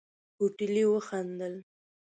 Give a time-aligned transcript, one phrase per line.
[0.37, 1.55] هوټلي وخندل.